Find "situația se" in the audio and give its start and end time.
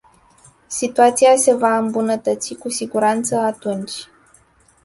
0.67-1.53